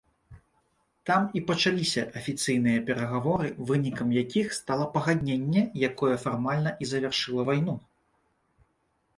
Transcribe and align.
Там 1.09 1.25
і 1.39 1.41
пачаліся 1.49 2.05
афіцыйныя 2.21 2.79
перагаворы, 2.87 3.51
вынікам 3.73 4.07
якіх 4.23 4.47
стала 4.61 4.89
пагадненне, 4.99 5.61
якое 5.89 6.15
фармальна 6.25 6.69
і 6.85 6.93
завяршыла 6.95 7.41
вайну. 7.53 7.75